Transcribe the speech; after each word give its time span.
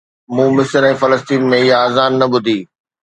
مون 0.35 0.49
مصر 0.59 0.81
۽ 0.91 0.93
فلسطين 1.01 1.41
۾ 1.53 1.59
اها 1.67 1.77
اذان 1.91 2.11
نه 2.19 2.25
ٻڌي 2.33 2.59